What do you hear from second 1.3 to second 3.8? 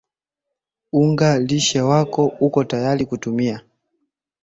lishe wako uko tayari kutumia